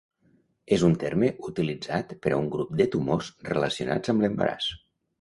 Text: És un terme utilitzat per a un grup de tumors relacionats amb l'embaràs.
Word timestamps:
És 0.77 0.85
un 0.87 0.95
terme 1.03 1.29
utilitzat 1.51 2.17
per 2.25 2.33
a 2.33 2.41
un 2.41 2.51
grup 2.57 2.75
de 2.83 2.91
tumors 2.97 3.33
relacionats 3.55 4.17
amb 4.17 4.27
l'embaràs. 4.27 4.77